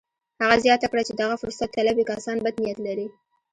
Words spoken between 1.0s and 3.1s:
چې دغه فرصت طلبي کسان بد نيت لري.